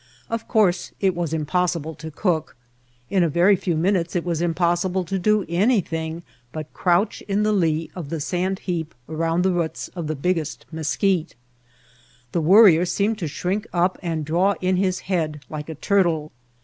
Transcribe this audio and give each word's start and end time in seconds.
Of 0.31 0.47
course 0.47 0.93
it 0.99 1.13
was 1.13 1.31
impossible 1.31 1.93
to 1.93 2.09
cook; 2.09 2.55
in 3.11 3.21
a 3.21 3.29
very 3.29 3.55
few 3.55 3.75
minutes 3.77 4.15
it 4.15 4.25
was 4.25 4.41
impossible 4.41 5.03
to 5.05 5.19
do 5.19 5.45
anything 5.47 6.23
but 6.51 6.73
crouch 6.73 7.21
in 7.27 7.43
the 7.43 7.51
lea 7.53 7.91
of 7.93 8.09
the 8.09 8.19
sand 8.19 8.57
heap 8.65 8.95
around 9.07 9.43
the 9.43 9.51
roots 9.51 9.89
of 9.89 10.07
the 10.07 10.15
biggest 10.15 10.65
mesquite. 10.71 11.35
The 12.31 12.41
Worrier 12.41 12.83
seemed 12.83 13.19
to 13.19 13.27
shrink 13.27 13.67
up 13.73 13.99
and 14.01 14.25
draw 14.25 14.55
in 14.59 14.77
his 14.77 15.01
head 15.01 15.41
like 15.51 15.69
a 15.69 15.75
turtle. 15.75 16.31